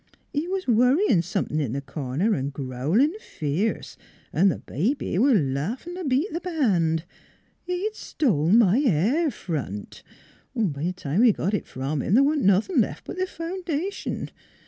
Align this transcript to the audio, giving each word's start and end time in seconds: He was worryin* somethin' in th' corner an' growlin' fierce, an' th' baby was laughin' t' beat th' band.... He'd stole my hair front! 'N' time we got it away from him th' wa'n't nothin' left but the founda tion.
He 0.33 0.47
was 0.47 0.65
worryin* 0.65 1.23
somethin' 1.23 1.59
in 1.59 1.79
th' 1.79 1.85
corner 1.85 2.33
an' 2.33 2.49
growlin' 2.49 3.13
fierce, 3.19 3.97
an' 4.33 4.49
th' 4.49 4.65
baby 4.65 5.19
was 5.19 5.35
laughin' 5.39 5.93
t' 5.95 6.01
beat 6.01 6.31
th' 6.33 6.41
band.... 6.41 7.03
He'd 7.65 7.93
stole 7.93 8.49
my 8.49 8.79
hair 8.79 9.29
front! 9.29 10.01
'N' 10.55 10.93
time 10.95 11.19
we 11.21 11.31
got 11.31 11.53
it 11.53 11.57
away 11.65 11.65
from 11.67 12.01
him 12.01 12.15
th' 12.15 12.23
wa'n't 12.25 12.41
nothin' 12.43 12.81
left 12.81 13.03
but 13.05 13.17
the 13.19 13.25
founda 13.27 13.91
tion. 13.93 14.31